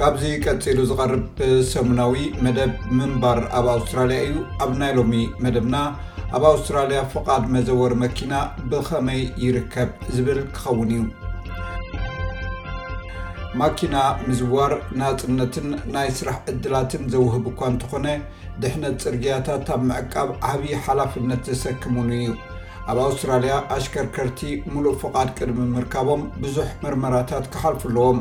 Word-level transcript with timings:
ካብዚ 0.00 0.24
ቀፂሉ 0.42 0.80
ዝቐርብ 0.88 1.22
ብሰሙናዊ 1.38 2.16
መደብ 2.44 2.72
ምንባር 2.98 3.38
ኣብ 3.58 3.64
ኣውስትራልያ 3.72 4.18
እዩ 4.26 4.34
ኣብ 4.64 4.70
ናይ 4.80 4.92
ሎሚ 4.98 5.14
መደብና 5.44 5.76
ኣብ 6.36 6.44
ኣውስትራልያ 6.50 6.98
ፍቓድ 7.12 7.44
መዘወር 7.54 7.92
መኪና 8.02 8.32
ብኸመይ 8.72 9.22
ይርከብ 9.44 9.90
ዝብል 10.16 10.38
ክኸውን 10.58 10.90
እዩ 10.96 11.02
ማኪና 13.62 13.96
ምዝዋር 14.28 14.74
ናፅነትን 15.00 15.66
ናይ 15.96 16.08
ስራሕ 16.18 16.38
ዕድላትን 16.52 17.02
ዘውህብ 17.14 17.44
እኳ 17.52 17.60
እንተኾነ 17.72 18.06
ድሕነት 18.62 19.00
ፅርግያታት 19.06 19.66
ኣብ 19.78 19.82
ምዕቃብ 19.90 20.30
ዓብይ 20.52 20.74
ሓላፍነት 20.86 21.44
ዘሰክሙን 21.52 22.12
እዩ 22.20 22.28
ኣብ 22.92 22.98
ኣውስትራልያ 23.08 23.56
ኣሽከርከርቲ 23.78 24.40
ሙሉእ 24.74 24.96
ፍቓድ 25.02 25.28
ቅድሚ 25.40 25.60
ምርካቦም 25.76 26.22
ብዙሕ 26.44 26.70
ምርመራታት 26.86 27.44
ክሓልፉ 27.54 27.82
ኣለዎም 27.92 28.20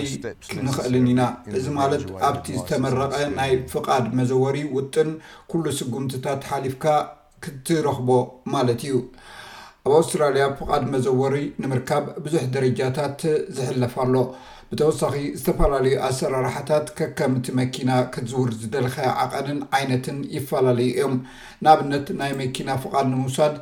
ክንኽእልን 0.52 1.06
ኢና 1.14 1.22
እዚ 1.60 1.66
ማለት 1.80 2.04
ኣብቲ 2.30 2.48
ዝተመረቐ 2.60 3.14
ናይ 3.40 3.54
ፍቓድ 3.76 4.08
መዘወሪ 4.22 4.58
ውጥን 4.78 5.12
ኩሉ 5.54 5.66
ስጉምትታት 5.80 6.42
ሓሊፍካ 6.52 6.86
ክትረኽቦ 7.46 8.10
ማለት 8.56 8.80
እዩ 8.88 8.94
ኣብ 9.90 9.94
ኣስትራልያ 10.02 10.44
ፍቓድ 10.60 10.84
መዘወሪ 10.92 11.36
ንምርካብ 11.64 12.06
ብዙሕ 12.26 12.44
ደረጃታት 12.54 13.20
ዝሕለፍ 13.56 13.94
ሎ 14.14 14.16
ብተወሳኺ 14.70 15.14
ዝተፈላለዩ 15.40 15.94
ኣሰራርሓታት 16.08 16.86
ከከምቲ 16.98 17.46
መኪና 17.60 17.90
ክትዝውር 18.14 18.50
ዝደልኸ 18.62 18.96
ዓቐንን 19.24 19.60
ዓይነትን 19.80 20.18
ይፈላለዩ 20.38 20.88
እዮም 20.94 21.16
ንኣብነት 21.66 22.08
ናይ 22.22 22.32
መኪና 22.42 22.70
ፍቓድ 22.86 23.06
ንምውሳድ 23.14 23.56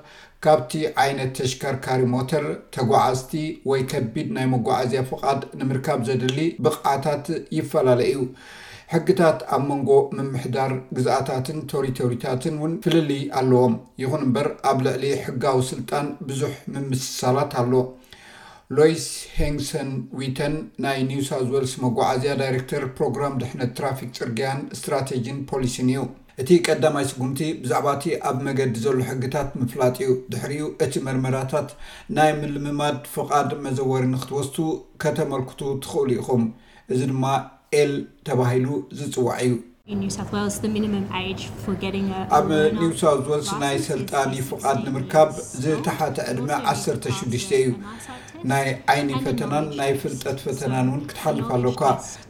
ካብቲ 0.45 0.71
ዓይነት 1.03 1.33
ተሽከርካሪ 1.39 2.01
ሞተር 2.15 2.47
ተጓዓዝቲ 2.77 3.35
ወይ 3.71 3.83
ከቢድ 3.93 4.29
ናይ 4.37 4.47
መጓዓዝያ 4.55 5.01
ፍቓድ 5.13 5.41
ንምርካብ 5.59 5.99
ዘድሊ 6.09 6.39
ብቕዓታት 6.65 7.27
ይፈላለዩ 7.59 8.15
ሕግታት 8.91 9.37
ኣብ 9.55 9.63
መንጎ 9.69 9.89
ምምሕዳር 10.17 10.71
ግዝኣታትን 10.95 11.59
ቶሪቶሪታትን 11.71 12.55
ውን 12.63 12.73
ፍልልይ 12.85 13.21
ኣለዎም 13.39 13.75
ይኹን 14.03 14.23
እምበር 14.27 14.47
ኣብ 14.71 14.77
ልዕሊ 14.87 15.05
ሕጋዊ 15.25 15.59
ስልጣን 15.71 16.07
ብዙሕ 16.29 16.53
ምምስሳላት 16.73 17.53
ኣሎ 17.61 17.73
ሎይስ 18.77 19.05
ሂንሰን 19.37 19.89
ዊተን 20.19 20.53
ናይ 20.83 20.99
ኒውሳውትወልስ 21.11 21.73
መጓዓዝያ 21.83 22.33
ዳይረክተር 22.41 22.83
ፕሮግራም 22.97 23.33
ድሕነት 23.41 23.71
ትራፊክ 23.79 24.11
ፅርግያን 24.19 24.61
እስትራቴጂን 24.75 25.39
ፖሊሲን 25.51 25.89
እዩ 25.93 26.03
እቲ 26.41 26.49
ቀዳማይ 26.67 27.05
ስጉምቲ 27.09 27.39
ብዛዕባ 27.63 27.87
እቲ 27.97 28.05
ኣብ 28.27 28.37
መገዲ 28.45 28.75
ዘሎ 28.85 28.97
ሕግታት 29.09 29.49
ምፍላጥ 29.61 29.95
እዩ 30.03 30.13
ድሕሪኡ 30.33 30.67
እቲ 30.85 30.93
መርመራታት 31.07 31.69
ናይ 32.17 32.31
ምልምማድ 32.39 32.97
ፍቓድ 33.15 33.49
መዘወሪ 33.65 34.05
ንክትወስቱ 34.13 34.57
ከተመልክቱ 35.03 35.61
ትኽእሉ 35.83 36.09
ኢኹም 36.21 36.45
እዚ 36.93 37.01
ድማ 37.11 37.25
ኤል 37.81 37.91
ተባሂሉ 38.27 38.67
ዝፅዋዕ 38.99 39.35
እዩ 39.93 40.07
ኣብ 42.37 42.47
ኒውሳ 42.81 43.01
ወልስ 43.29 43.49
ናይ 43.63 43.75
ስልጣኒ 43.87 44.33
ፍቃድ 44.49 44.77
ንምርካብ 44.85 45.29
ዝተሓተ 45.63 46.17
ዕድ 46.31 46.37
16 46.57 47.57
እዩ 47.57 47.73
ናይ 48.51 48.65
ዓይኒ 48.91 49.09
ፈተናን 49.25 49.65
ናይ 49.79 49.91
ፍልጠት 50.01 50.37
ፈተናን 50.45 50.87
ውን 50.93 51.01
ክትሓልፍ 51.09 51.49
ኣለካ 51.57 51.81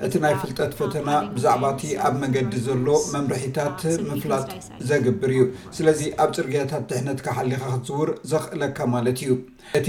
እቲ 0.06 0.14
ናይ 0.26 0.34
ፍልጠት 0.42 0.72
ፈተና 0.80 1.10
ብዛዕባእቲ 1.36 1.82
ኣብ 2.08 2.16
መንገዲ 2.24 2.54
ዘሎ 2.68 2.88
መምርሒታት 3.14 3.80
ምፍላጥ 4.10 4.46
ዘግብር 4.90 5.32
እዩ 5.36 5.44
ስለዚ 5.78 6.02
ኣብ 6.24 6.32
ፅርግያታት 6.40 6.84
ድሕነት 6.92 7.22
ካሓሊካ 7.28 7.64
ክትዝውር 7.74 8.12
ዘኽእለካ 8.32 8.80
ማለት 8.96 9.20
እዩ 9.26 9.32
እቲ 9.80 9.88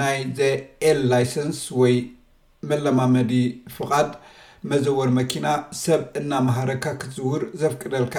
ናይ 0.00 0.18
ዘ 0.40 0.50
ኤል 0.90 1.00
ላይሰንስ 1.12 1.60
ወይ 1.82 1.96
መለማመዲ 2.72 3.32
ፍቃድ 3.78 4.10
መዘወር 4.72 5.08
መኪና 5.20 5.46
ሰብ 5.84 6.02
እናመሃረካ 6.18 6.84
ክትዝውር 7.00 7.42
ዘፍቅደልካ 7.60 8.14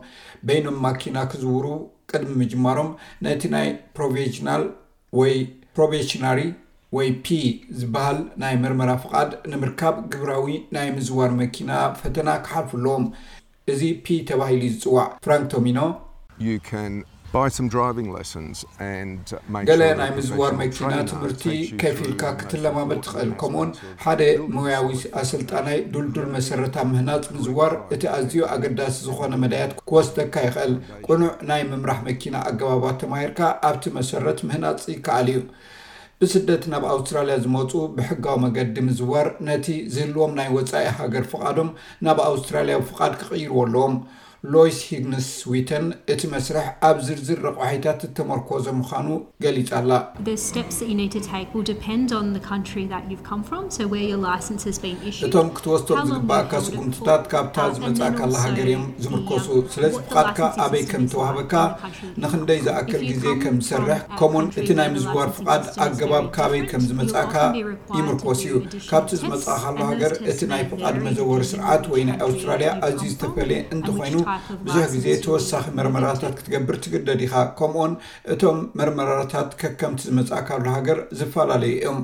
በይኖም 0.47 0.77
ማኪና 0.85 1.17
ክዝውሩ 1.33 1.65
ቅድሚ 2.11 2.31
ምጅማሮም 2.41 2.89
ነቲ 3.27 3.43
ናይ 3.55 3.67
ፕሮቭሽናል 3.97 4.63
ወይ 5.19 5.33
ፕሮፌሽናሪ 5.77 6.39
ወይ 6.95 7.07
p 7.25 7.35
ዝበሃል 7.81 8.17
ናይ 8.41 8.53
መርመራ 8.63 8.89
ፍቓድ 9.03 9.29
ንምርካብ 9.51 9.95
ግብራዊ 10.13 10.51
ናይ 10.75 10.87
ምዝዋር 10.97 11.31
መኪና 11.41 11.71
ፈተና 12.01 12.29
ክሓልፍ 12.45 12.71
ኣለዎም 12.79 13.05
እዚ 13.73 13.81
p 14.05 14.19
ተባሂሉ 14.31 14.61
ዝፅዋዕ 14.75 15.07
ፍራንክ 15.25 15.47
ቶሚኖ 15.55 15.79
ዩ 16.47 16.51
ገሌ 19.69 19.83
ናይ 19.99 20.09
ምዝዋር 20.17 20.51
መኪና 20.59 20.91
ትምህርቲ 21.11 21.43
ከፊ 21.81 21.97
ኢልካ 22.07 22.23
ክትለማበጥ 22.39 22.99
ትኽእል 23.05 23.31
ከምኡውን 23.41 23.71
ሓደ 24.03 24.21
ሞያዊ 24.55 24.89
ኣሰልጣናይ 25.21 25.79
ዱልዱል 25.93 26.27
መሰረታ 26.35 26.75
ምህናፅ 26.91 27.25
ምዝዋር 27.37 27.73
እቲ 27.95 28.03
ኣዝዩ 28.17 28.37
ኣገዳሲ 28.55 28.95
ዝኾነ 29.07 29.33
መዳያት 29.43 29.73
ክወስተካ 29.91 30.35
ይክእል 30.47 30.73
ቁኑዕ 31.07 31.31
ናይ 31.51 31.63
ምምራሕ 31.71 31.99
መኪና 32.09 32.35
ኣገባባት 32.49 32.97
ተማሂርካ 33.03 33.39
ኣብቲ 33.69 33.83
መሰረት 33.99 34.41
ምህናፅ 34.49 34.85
ከኣል 35.07 35.27
እዩ 35.35 35.41
ብስደት 36.21 36.63
ናብ 36.73 36.83
ኣውስትራልያ 36.95 37.35
ዝመፁ 37.45 37.71
ብሕጋዊ 37.95 38.37
መገዲ 38.45 38.75
ምዝዋር 38.89 39.27
ነቲ 39.49 39.65
ዝህልዎም 39.95 40.35
ናይ 40.41 40.49
ወፃኢ 40.57 40.85
ሃገር 40.99 41.25
ፍቃዶም 41.33 41.71
ናብ 42.07 42.19
ኣውስትራልያ 42.31 42.75
ፍቃድ 42.91 43.15
ክቕይርዎ 43.21 43.57
ኣለዎም 43.65 43.95
ሎይስ 44.53 44.77
ሂድነስ 44.87 45.27
ዊተን 45.51 45.85
እቲ 46.13 46.21
መስርሕ 46.31 46.63
ኣብ 46.87 46.97
ዝርዝር 47.07 47.37
ረቕዋሒታት 47.45 47.99
እተመርኮዞ 48.07 48.65
ምኳኑ 48.79 49.07
ገሊፃ 49.43 49.69
ኣላእቶም 49.77 50.89
ክትወስቶም 55.57 55.99
ዝግበኣካ 56.09 56.53
ስጉምትታት 56.65 57.23
ካብታ 57.33 57.57
ዝመፃእካላ 57.77 58.33
ሃገር 58.47 58.65
እዮም 58.71 58.83
ዝምርኮሱ 59.05 59.47
ስለዚ 59.75 59.93
ፍቃድካ 60.07 60.39
ኣበይ 60.65 60.83
ከም 60.91 61.05
ተዋህበካ 61.13 61.55
ንክንደይ 62.25 62.59
ዝኣክል 62.65 63.01
ግዜ 63.11 63.23
ከም 63.45 63.55
ዝሰርሕ 63.63 63.99
ከምኡውን 64.19 64.51
እቲ 64.63 64.69
ናይ 64.81 64.89
ምዝር 64.97 65.31
ፍቃድ 65.39 65.63
ኣገባብ 65.87 66.27
ካበይ 66.39 66.63
ከም 66.73 66.83
ዝመፅእካ 66.89 67.35
ይምርኮስ 67.99 68.43
እዩ 68.49 68.53
ካብቲ 68.91 69.11
ዝመጽእካሉ 69.23 69.77
ሃገር 69.93 70.13
እቲ 70.33 70.39
ናይ 70.53 70.65
ፍቃድ 70.73 70.95
መዘወሪ 71.07 71.43
ስርዓት 71.53 71.83
ወይ 71.95 72.03
ናይ 72.11 72.19
ኣውስትራልያ 72.27 72.69
ኣዝዩ 72.89 73.07
ዝተፈለየ 73.15 73.61
እንትኮይኑ 73.77 74.15
ብዙሕ 74.65 74.85
ግዜ 74.93 75.05
ተወሳኺ 75.25 75.65
መርመራታት 75.77 76.33
ክትገብር 76.37 76.75
ትግደድ 76.85 77.21
ኢካ 77.27 77.35
ከምኡኦን 77.59 77.93
እቶም 78.33 78.59
መርመራታት 78.79 79.49
ከከምቲ 79.61 80.01
ዝመፅእካሉ 80.09 80.63
ሃገር 80.77 80.99
ዝፈላለዩ 81.19 81.73
ዮም 81.85 81.99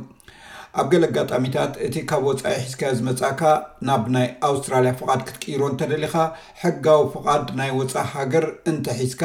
ኣብ 0.81 0.87
ገለ 0.91 1.03
ኣጋጣሚታት 1.11 1.71
እቲ 1.85 1.95
ካብ 2.09 2.23
ወፃኢ 2.29 2.55
ሒዝካ 2.65 2.81
ዝመፅእካ 2.97 3.41
ናብ 3.87 4.03
ናይ 4.15 4.27
ኣውስትራልያ 4.49 4.91
ፍቓድ 4.99 5.21
ክትቅይሮ 5.27 5.61
እንተደሊካ 5.71 6.15
ሕጋዊ 6.63 7.01
ፍቓድ 7.13 7.45
ናይ 7.59 7.71
ወፃእ 7.79 8.07
ሃገር 8.15 8.45
እንተ 8.71 8.85
ሒዝካ 9.01 9.23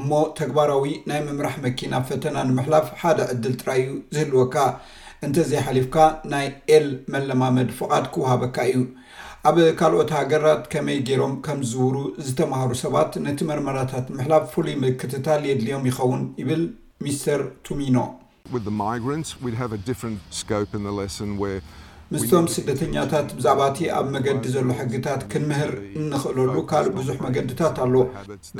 እሞ 0.00 0.10
ተግባራዊ 0.40 0.86
ናይ 1.10 1.20
ምምራሕ 1.26 1.56
መኪና 1.66 1.92
ፈተና 2.10 2.36
ንምሕላፍ 2.50 2.86
ሓደ 3.02 3.18
ዕድል 3.34 3.56
ጥራይ 3.62 3.80
እዩ 3.84 3.92
ዝህልወካ 4.16 4.56
እንተዘይሓሊፍካ 5.26 5.96
ናይ 6.32 6.46
ኤል 6.76 6.88
መለማመድ 7.12 7.68
ፍቓድ 7.78 8.04
ክውሃበካ 8.14 8.56
እዩ 8.70 8.80
ኣብ 9.48 9.56
ካልኦት 9.78 10.10
ሃገራት 10.18 10.62
ከመይ 10.72 10.96
ገይሮም 11.08 11.32
ከም 11.46 11.58
ዝውሩ 11.70 11.96
ዝተማሃሩ 12.26 12.70
ሰባት 12.82 13.12
ነቲ 13.26 13.38
መርመራታት 13.50 14.06
ምሕላፍ 14.16 14.44
ፍሉይ 14.52 14.74
ምልክትታ 14.82 15.26
የድልዮም 15.48 15.84
ይኸውን 15.88 16.22
ይብል 16.40 16.62
ሚስተር 17.06 17.40
ቱሚኖ 17.66 17.96
ምስቶም 22.14 22.44
ስደተኛታት 22.54 23.28
ብዛዕባ 23.36 23.62
እቲ 23.70 23.78
ኣብ 23.98 24.04
መገዲ 24.14 24.44
ዘሎ 24.54 24.66
ሕግታት 24.80 25.22
ክንምህር 25.30 25.72
እንኽእለሉ 26.00 26.52
ካልእ 26.70 26.90
ብዙሕ 26.98 27.16
መገድታት 27.26 27.78
ኣሎ 27.84 27.94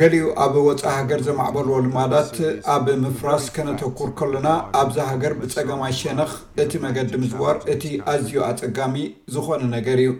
ገሊኡ 0.00 0.24
ኣብ 0.44 0.54
ወፃእ 0.68 0.94
ሃገር 0.98 1.20
ዘማዕበልዎ 1.30 1.76
ልማዳት 1.88 2.32
ኣብ 2.76 2.86
ምፍራስ 3.04 3.44
ከነተኩር 3.58 4.10
ከሎና 4.20 4.48
ኣብዛ 4.82 4.98
ሃገር 5.12 5.34
ብፀገማይ 5.42 5.94
ሸነኽ 6.02 6.32
እቲ 6.64 6.72
መገዲ 6.86 7.12
ምዝዋር 7.24 7.58
እቲ 7.76 7.84
ኣዝዩ 8.14 8.34
ኣፀጋሚ 8.52 8.96
ዝኾነ 9.36 9.62
ነገር 9.76 10.00
እዩ 10.06 10.10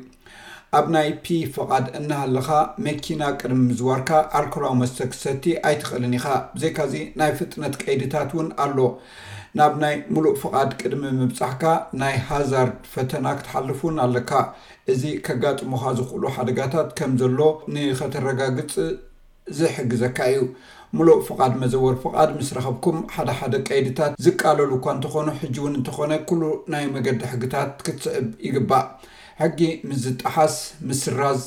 ኣብ 0.77 0.87
ናይ 0.95 1.09
ፒ 1.25 1.37
ፍቓድ 1.55 1.85
እናሃለካ 1.99 2.49
መኪና 2.87 3.23
ቅድሚ 3.41 3.59
ምዝዋርካ 3.67 4.11
ኣርክራዊ 4.39 4.73
መስተክሰቲ 4.81 5.45
ኣይትኽእልን 5.69 6.15
ኢኻ 6.19 6.27
ብዘካ 6.55 6.77
ዚ 6.93 7.03
ናይ 7.21 7.31
ፍጥነት 7.39 7.75
ቀይድታት 7.83 8.31
እውን 8.35 8.49
ኣሎ 8.65 8.79
ናብ 9.59 9.75
ናይ 9.83 9.95
ሙሉእ 10.15 10.35
ፍቓድ 10.43 10.71
ቅድሚ 10.81 11.03
ምብፃሕካ 11.21 11.63
ናይ 12.03 12.15
ሃዛርድ 12.31 12.75
ፈተና 12.95 13.27
ክትሓልፉን 13.41 13.97
ኣለካ 14.07 14.33
እዚ 14.95 15.03
ከጋጥሙካ 15.27 15.85
ዝኽእሉ 15.99 16.25
ሓደጋታት 16.37 16.91
ከም 17.01 17.13
ዘሎ 17.23 17.41
ንከተረጋግፅ 17.75 18.75
ዝሕግዘካ 19.59 20.19
እዩ 20.33 20.41
ሙሉእ 20.97 21.19
ፍቓድ 21.29 21.53
መዘወር 21.63 21.95
ፍቓድ 22.05 22.31
ምስ 22.39 22.51
ረኸብኩም 22.57 22.99
ሓደ 23.15 23.31
ሓደ 23.39 23.55
ቀይድታት 23.69 24.13
ዝቃለሉ 24.25 24.71
እካ 24.81 24.87
እንተኾኑ 24.97 25.29
ሕጂ 25.41 25.57
እውን 25.63 25.75
እንተኾነ 25.81 26.13
ኩሉ 26.31 26.43
ናይ 26.75 26.85
መገዲ 26.97 27.21
ሕግታት 27.33 27.71
ክትስዕብ 27.87 28.27
ይግባእ 28.49 28.87
ሕጊ 29.41 29.59
ምዝጣሓስ 29.89 30.55
ምስራዝ 30.91 31.41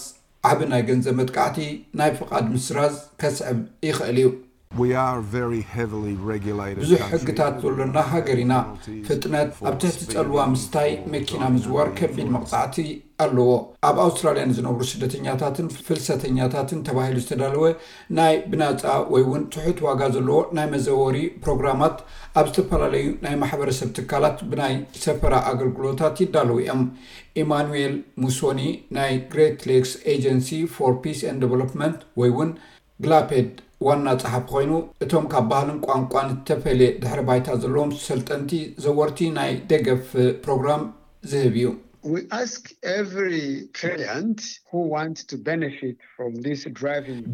ዓብ 0.50 0.60
ናይ 0.72 0.82
ገንዘብ 0.90 1.16
መጥካዕቲ 1.20 1.58
ናይ 2.00 2.12
ፍቓድ 2.20 2.46
ምስራዝ 2.56 2.96
ከስዕብ 3.22 3.58
ይኽእል 3.88 4.18
እዩ 4.24 4.28
ብዙሕ 4.80 5.69
ሕግታት 7.13 7.54
ዘሎና 7.63 7.95
ሃገር 8.12 8.39
ኢና 8.44 8.54
ፍጥነት 9.07 9.51
ኣብ 9.68 9.75
ትሕዝፀልዋ 9.81 10.42
ምስታይ 10.51 10.89
መኪና 11.13 11.42
ምዝዋር 11.54 11.88
ከቢድ 12.00 12.27
መቅፃዕቲ 12.36 12.75
ኣለዎ 13.25 13.48
ኣብ 13.89 13.98
ኣውስትራልያን 14.06 14.54
ዝነብሩ 14.57 14.83
ስደተኛታትን 14.92 15.69
ፍልሰተኛታትን 15.88 16.83
ተባሂሉ 16.89 17.18
ዝተዳለወ 17.25 17.63
ናይ 18.19 18.36
ብናፃ 18.51 18.83
ወይ 19.16 19.24
ውን 19.31 19.44
ትሑት 19.56 19.81
ዋጋ 19.88 20.00
ዘለዎ 20.18 20.38
ናይ 20.60 20.68
መዘወሪ 20.75 21.18
ፕሮግራማት 21.45 21.98
ኣብ 22.42 22.48
ዝተፈላለዩ 22.51 23.10
ናይ 23.25 23.36
ማሕበረሰብ 23.44 23.92
ትካላት 24.00 24.39
ብናይ 24.51 24.75
ሰፈራ 25.06 25.33
ኣገልግሎታት 25.54 26.18
ይዳለው 26.25 26.57
እዮም 26.66 26.83
ኢማኑኤል 27.44 27.95
ሙሶኒ 28.25 28.62
ናይ 29.00 29.13
ግሬት 29.33 29.63
ሌክስ 29.71 29.94
ኤጀንሲ 30.16 30.51
ር 30.81 30.95
ደቨሎመንት 31.45 32.00
ወይ 32.21 32.31
ውን 32.39 32.51
ግላፔድ 33.04 33.51
ዋና 33.88 34.07
ፀሓፍ 34.22 34.44
ኮይኑ 34.50 34.72
እቶም 35.04 35.25
ካብ 35.31 35.46
ባህልን 35.51 35.78
ቋንቋን 35.86 36.28
ዝተፈለየ 36.40 36.90
ድሕሪ 37.01 37.22
ባይታ 37.28 37.48
ዘለዎም 37.63 37.92
ሰልጠንቲ 38.07 38.51
ዘወርቲ 38.84 39.19
ናይ 39.38 39.51
ደገፍ 39.69 40.07
ፕሮግራም 40.46 40.84
ዝህብ 41.30 41.56
እዩ 41.60 41.68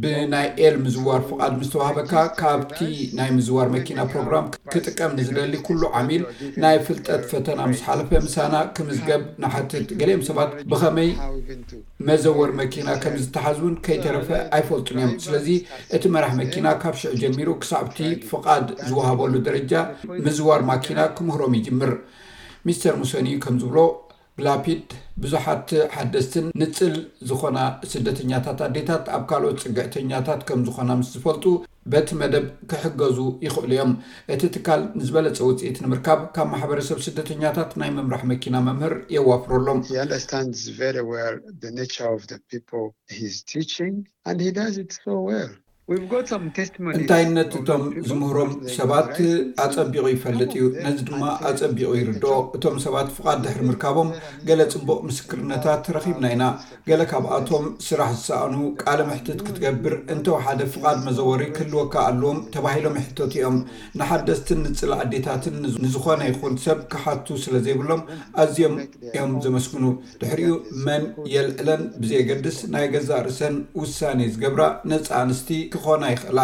ብናይ 0.01 0.47
ኤል 0.65 0.75
ምዝዋር 0.85 1.21
ፍቃድ 1.29 1.51
ምዝተዋሃበካ 1.59 2.13
ካብቲ 2.39 2.77
ናይ 3.17 3.29
ምዝዋር 3.38 3.67
መኪና 3.75 4.00
ፕሮግራም 4.12 4.45
ክጥቀም 4.73 5.12
ንዝደሊ 5.17 5.53
ኩሉ 5.67 5.81
ዓሚል 6.00 6.23
ናይ 6.63 6.77
ፍልጠት 6.88 7.21
uh, 7.23 7.27
ፈተና 7.31 7.59
ምስሓለፈ 7.71 8.09
ምሳና 8.25 8.56
ክምዝገብ 8.77 9.21
ንሓትት 9.44 9.89
ገሊኦም 10.00 10.23
ሰባት 10.29 10.51
ብከመይ 10.71 11.11
መዘወር 12.09 12.51
uh, 12.53 12.57
መኪና 12.61 12.88
ከም 13.03 13.15
uh, 13.18 13.21
ዝተሓዝውን 13.25 13.75
ከይተረፈ 13.88 14.29
ኣይፈልጡን 14.59 14.97
እዮም 15.01 15.13
ስለዚ 15.27 15.50
እቲ 15.97 16.03
መራሕ 16.15 16.33
መኪና 16.41 16.65
ካብ 16.83 16.97
ሽዕ 17.03 17.13
ጀሚሩ 17.23 17.50
ክሳዕቲ 17.65 18.00
ፍቃድ 18.31 18.65
ዝዋሃበሉ 18.89 19.33
ደረጃ 19.50 19.73
ምዝዋር 20.27 20.63
ማኪና 20.71 21.00
ክምህሮም 21.19 21.56
ይጅምር 21.59 21.94
ሚስተር 22.68 22.95
ሙሰኒእ 23.03 23.39
ከም 23.45 23.56
ዝብሎ 23.63 23.77
ግላፒድ 24.39 24.89
ብዙሓት 25.23 25.69
ሓደስትን 25.95 26.45
ንፅል 26.61 26.95
ዝኮና 27.29 27.59
ስደተኛታት 27.91 28.59
ኣዴታት 28.65 29.05
ኣብ 29.15 29.23
ካልኦት 29.29 29.61
ፅግዕተኛታት 29.65 30.41
ከም 30.47 30.61
ዝኮና 30.67 30.89
ምስ 30.99 31.09
ዝፈልጡ 31.15 31.45
በቲ 31.91 32.09
መደብ 32.21 32.45
ክሕገዙ 32.69 33.17
ይኽእሉ 33.45 33.71
እዮም 33.75 33.91
እቲ 34.33 34.41
ትካል 34.55 34.81
ንዝበለፀ 34.99 35.39
ውፅኢት 35.49 35.77
ንምርካብ 35.83 36.21
ካብ 36.35 36.47
ማሕበረሰብ 36.53 36.99
ስደተኛታት 37.07 37.71
ናይ 37.81 37.91
መምራሕ 37.97 38.23
መኪና 38.33 38.55
መምህር 38.67 38.95
የዋፍሩሎም 39.15 39.81
እንታይነት 45.93 47.51
እቶም 47.57 47.83
ዝምህሮም 48.09 48.51
ሰባት 48.75 49.11
ኣፀቢቑ 49.65 50.03
ይፈልጥ 50.13 50.49
እዩ 50.55 50.63
ነዚ 50.85 50.99
ድማ 51.09 51.23
ኣፀቢቑ 51.49 51.89
ይርድኦ 51.97 52.31
እቶም 52.57 52.77
ሰባት 52.85 53.09
ፍቃድ 53.17 53.37
ድሕር 53.43 53.61
ምርካቦም 53.67 54.09
ገለ 54.47 54.61
ፅንቡቅ 54.71 54.97
ምስክርነታት 55.09 55.83
ረኺብና 55.97 56.25
ኢና 56.35 56.45
ገለ 56.87 57.01
ካብኣቶም 57.11 57.67
ስራሕ 57.87 58.09
ዝሰኣኑ 58.21 58.55
ቃል 58.85 59.01
ምሕትት 59.09 59.43
ክትገብር 59.49 59.95
እንተባሓደ 60.15 60.59
ፍቓድ 60.75 60.97
መዘወሪ 61.07 61.43
ክህልወካ 61.57 61.93
ኣለዎም 62.07 62.39
ተባሂሎ 62.55 62.85
ምሕቶት 62.95 63.31
እዮም 63.37 63.59
ንሓደስትን 64.01 64.61
ንፅል 64.71 64.95
ዓዴታትን 64.99 65.61
ንዝኮነ 65.85 66.21
ይኩን 66.31 66.57
ሰብ 66.65 66.81
ክሓቱ 66.93 67.27
ስለ 67.45 67.55
ዘይብሎም 67.67 68.03
ኣዝኦም 68.45 68.75
ዮም 69.19 69.31
ዘመስግኑ 69.45 69.85
ድሕሪኡ 70.23 70.51
መን 70.87 71.05
የልዕለን 71.35 71.85
ብዘየገድስ 72.01 72.59
ናይ 72.73 72.87
ገዛ 72.95 73.11
ርእሰን 73.29 73.55
ውሳነ 73.83 74.19
ዝገብራ 74.33 74.63
ነፂ 74.91 75.07
ኣንስቲ 75.23 75.61
ኾና 75.86 76.04
ይኽእላ 76.13 76.42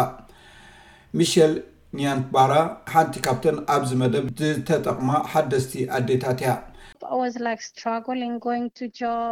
ሚሸል 1.20 1.52
ኒያንትማራ 2.00 2.52
ሓንቲ 2.92 3.14
ካፕተን 3.26 3.56
ኣብዚ 3.76 3.90
መደብ 4.02 4.26
ዝተጠቅማ 4.40 5.08
ሓደስቲ 5.32 5.72
ኣዴታት 5.98 6.38
እያ 6.44 6.52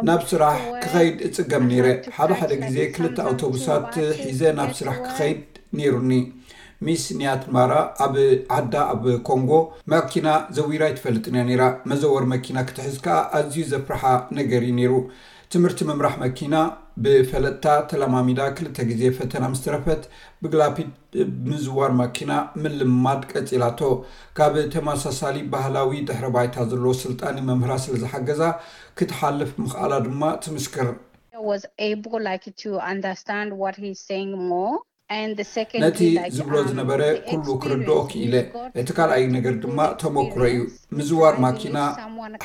ናብ 0.09 0.21
ስራሕ 0.31 0.57
ክኸይድ 0.83 1.17
እፅገም 1.27 1.63
ነይረ 1.71 1.87
ሓደ 2.17 2.31
ሓደ 2.41 2.51
ግዜ 2.63 2.77
ክልተ 2.95 3.17
ኣውቶቡሳት 3.29 3.89
ሒዘ 4.27 4.41
ናብ 4.59 4.71
ስራሕ 4.79 4.97
ክኸይድ 5.07 5.41
ነይሩኒ 5.79 6.13
ሚስ 6.85 7.03
ኒያትማራ 7.17 7.71
ኣብ 8.05 8.15
ዓዳ 8.57 8.73
ኣብ 8.93 9.03
ኮንጎ 9.29 9.51
መኪና 9.93 10.27
ዘዊራ 10.57 10.83
ይትፈልጥኒ 10.91 11.35
ነራ 11.49 11.63
መዘወር 11.89 12.23
መኪና 12.33 12.57
ክትሕዝ 12.69 12.95
ከዓ 13.07 13.17
ኣዝዩ 13.39 13.65
ዘፍርሓ 13.73 14.03
ነገር 14.39 14.63
ዩ 14.69 14.71
ነይሩ 14.79 14.93
ትምህርቲ 15.53 15.79
መምራሕ 15.87 16.13
መኪና 16.23 16.55
ብፈለጥታ 17.03 17.63
ተለማሚዳ 17.91 18.39
ክልተ 18.57 18.77
ግዜ 18.89 19.01
ፈተና 19.17 19.43
ምስትረፈት 19.53 20.03
ብግላፊት 20.43 20.91
ምዝዋር 21.49 21.91
መኪና 22.01 22.31
ምልማድ 22.63 23.21
ቀፂላቶ 23.31 23.79
ካብ 24.37 24.53
ተመሳሳሊ 24.75 25.39
ባህላዊ 25.55 25.97
ድሕረ 26.11 26.27
ባይታ 26.35 26.57
ዘለዎ 26.73 26.93
ስልጣኒ 27.03 27.37
መምህራ 27.49 27.75
ስለዝሓገዛ 27.85 28.41
ክትሓልፍ 28.99 29.51
ምኽኣላ 29.65 29.93
ድማ 30.07 30.23
ትምስክር 30.45 30.87
ነቲ 35.83 35.99
ዝብሎ 36.35 36.53
ዝነበረ 36.67 37.01
ኩሉ 37.29 37.45
ክርድኦ 37.63 37.97
ክኢለ 38.11 38.35
እቲ 38.81 38.89
ካልኣይ 38.97 39.23
ነገር 39.35 39.55
ድማ 39.63 39.79
ተመክሮ 40.01 40.41
እዩ 40.51 40.59
ምዝዋር 40.97 41.35
ማኪና 41.45 41.77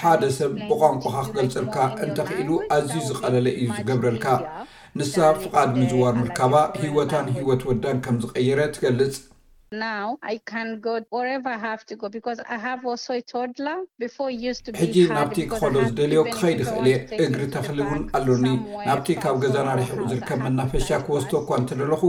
ሓደ 0.01 0.23
ሰብ 0.39 0.53
ብቋንቋካ 0.71 1.17
ክገልፀልካ 1.29 1.77
እንተኽኢሉ 2.07 2.51
ኣዝዩ 2.77 2.99
ዝቐለለ 3.11 3.47
እዩ 3.61 3.69
ዝገብረልካ 3.79 4.27
ንሳ 5.01 5.15
ፍቓድ 5.45 5.71
ምዝዋር 5.81 6.15
ምርካባ 6.23 6.53
ህይወታን 6.83 7.29
ሂይወት 7.37 7.63
ወዳን 7.71 7.99
ከም 8.07 8.19
ዝቀየረ 8.25 8.61
ትገልጽ 8.77 9.17
ሕጂ 14.83 14.97
ናብቲ 15.17 15.39
ክከዶ 15.53 15.75
ዝደልዮ 15.87 16.21
ክከይዲ 16.29 16.61
ይክእል 16.61 16.87
እየ 16.89 16.95
እግሪ 17.25 17.43
ተክሊ 17.55 17.79
እውን 17.87 18.03
ኣለኒ 18.19 18.47
ናብቲ 18.89 19.09
ካብ 19.23 19.37
ገዛ 19.45 19.57
ናሪሕኡ 19.69 19.99
ዝርከብ 20.11 20.39
መናፈሻ 20.45 20.89
ክወዝቶ 21.07 21.33
እኳ 21.41 21.51
እንተደለኹ 21.61 22.03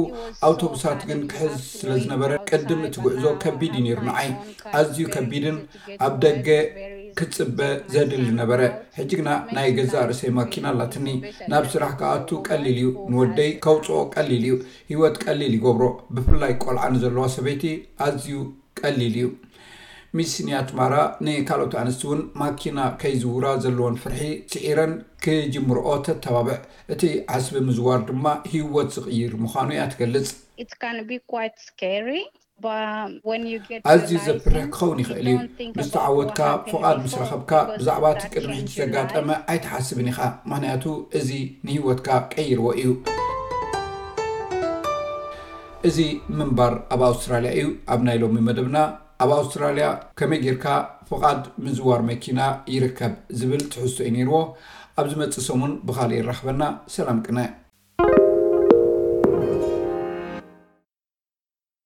ኣውቶቡሳት 0.49 1.01
ግን 1.11 1.21
ክሕዝ 1.31 1.55
ስለ 1.79 1.89
ዝነበረ 2.03 2.31
ቅድም 2.51 2.83
እቲ 2.89 2.95
ጉዕዞ 3.05 3.23
ከቢድ 3.45 3.73
እዩ 3.79 3.87
ነሩ 3.87 3.97
ንዓይ 4.09 4.29
ኣዝዩ 4.81 4.99
ከቢድን 5.15 5.57
ኣብ 6.05 6.13
ደገ 6.27 6.47
ክትፅበ 7.19 7.59
ዘድሊ 7.93 8.17
ዝነበረ 8.27 8.62
ሕጂ 8.97 9.09
ግና 9.19 9.29
ናይ 9.55 9.67
ገዛ 9.77 9.93
ርእሰይ 10.09 10.31
ማኪና 10.39 10.65
ኣላትኒ 10.74 11.07
ናብ 11.51 11.65
ስራሕ 11.74 11.91
ከኣቱ 12.00 12.29
ቀሊል 12.47 12.67
እዩ 12.81 12.89
ንወደይ 13.12 13.50
ከውፅኦ 13.63 13.97
ቀሊል 14.15 14.43
እዩ 14.47 14.53
ሂወት 14.91 15.15
ቀሊል 15.25 15.53
ይገብሮ 15.57 15.86
ብፍላይ 16.15 16.53
ቆልዓኒ 16.63 16.93
ዘለዋ 17.03 17.24
ሰበይቲ 17.36 17.63
ኣዝዩ 18.07 18.36
ቀሊል 18.81 19.15
እዩ 19.19 19.29
ሚስኒያትማራ 20.17 20.93
ንካልኦት 21.25 21.74
ኣንስት 21.81 22.01
እውን 22.07 22.19
ማኪና 22.41 22.77
ከይዝውራ 23.01 23.47
ዘለዎን 23.63 23.97
ፍርሒ 24.03 24.21
ስዒረን 24.53 24.93
ክጅምሮኦ 25.24 25.89
ተተባብዕ 26.07 26.57
እቲ 26.95 27.01
ዓስቢ 27.38 27.57
ምዝዋር 27.69 28.01
ድማ 28.09 28.25
ሂወት 28.51 28.89
ዝቕይር 28.97 29.33
ምዃኑ 29.43 29.69
እያ 29.75 29.86
ትገልፅ 29.93 30.29
ኣዝዩ 33.91 34.15
ዘፍርሕ 34.27 34.61
ክኸውን 34.73 34.99
ይኽእል 35.01 35.27
እዩ 35.31 35.33
ምስተዓወትካ 35.79 36.39
ፍቓድ 36.69 36.97
ምስ 37.03 37.13
ረኸብካ 37.21 37.51
ብዛዕባ 37.79 38.05
ት 38.19 38.23
ቅድሪዘጋጠመ 38.33 39.27
ኣይትሓስብን 39.53 40.07
ኢኻ 40.11 40.19
ምክንያቱ 40.51 40.83
እዚ 41.19 41.29
ንሂወትካ 41.67 42.09
ቀይርዎ 42.33 42.65
እዩ 42.81 42.89
እዚ 45.89 45.97
ምንባር 46.39 46.73
ኣብ 46.95 47.01
ኣውስትራልያ 47.09 47.51
እዩ 47.59 47.67
ኣብ 47.95 48.01
ናይ 48.07 48.17
ሎሚ 48.23 48.39
መደብና 48.47 48.77
ኣብ 49.25 49.31
ኣውስትራልያ 49.39 49.85
ከመይ 50.21 50.41
ጌርካ 50.47 50.65
ፍቓድ 51.11 51.43
ምዝዋር 51.67 52.01
መኪና 52.11 52.39
ይርከብ 52.75 53.13
ዝብል 53.41 53.63
ትሕዝቶ 53.75 53.99
ዩ 54.09 54.09
ነይርዎ 54.17 54.41
ኣብ 54.99 55.05
ዚ 55.13 55.21
መፅእ 55.23 55.45
ሰሙን 55.51 55.75
ብካልእ 55.89 56.19
ይራክበና 56.21 56.63
ሰላም 56.97 57.21
ቅነ 57.27 57.37